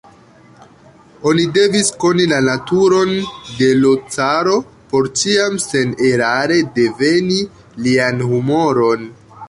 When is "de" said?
3.59-3.69